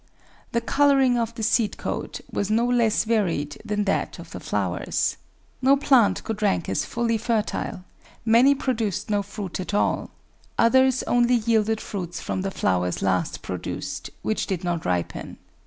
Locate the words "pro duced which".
13.43-14.47